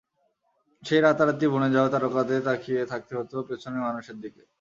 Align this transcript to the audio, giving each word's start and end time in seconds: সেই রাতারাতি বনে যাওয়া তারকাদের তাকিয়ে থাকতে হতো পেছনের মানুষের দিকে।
সেই 0.83 1.01
রাতারাতি 1.01 1.45
বনে 1.47 1.69
যাওয়া 1.75 1.89
তারকাদের 1.93 2.39
তাকিয়ে 2.47 2.81
থাকতে 2.85 3.13
হতো 3.19 3.35
পেছনের 3.47 3.85
মানুষের 3.87 4.17
দিকে। 4.23 4.41